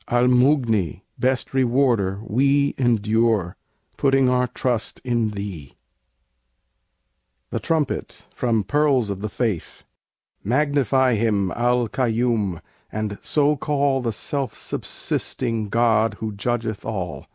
Al 0.07 0.25
Mughni! 0.27 1.03
best 1.19 1.53
Rewarder! 1.53 2.21
we 2.23 2.73
Endure; 2.79 3.55
putting 3.97 4.29
our 4.31 4.47
trust 4.47 4.99
in 5.03 5.29
Thee. 5.29 5.75
THE 7.51 7.59
TRUMPET 7.59 8.27
From 8.33 8.63
'Pearls 8.63 9.11
of 9.11 9.21
the 9.21 9.29
Faith' 9.29 9.83
Magnify 10.43 11.13
Him, 11.17 11.51
Al 11.51 11.87
Kaiyum; 11.87 12.61
and 12.91 13.19
so 13.21 13.55
call 13.55 14.01
The 14.01 14.11
"Self 14.11 14.55
subsisting" 14.55 15.69
God 15.69 16.15
who 16.15 16.31
judgeth 16.31 16.83
all. 16.83 17.27